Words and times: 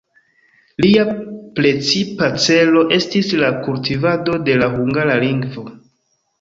Lia 0.85 1.03
precipa 1.59 2.31
celo 2.47 2.83
estis 2.99 3.31
la 3.45 3.53
kultivado 3.69 4.43
de 4.51 4.59
la 4.65 4.75
hungara 4.75 5.23
lingvo. 5.29 5.71